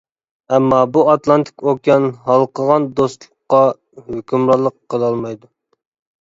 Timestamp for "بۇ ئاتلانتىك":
0.93-1.65